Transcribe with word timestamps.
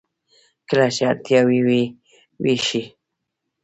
کله 0.69 0.87
چې 0.95 1.01
اړتیا 1.11 1.39
وي 1.47 1.59
و 1.65 1.69
یې 1.77 1.83
ویشي. 2.43 2.83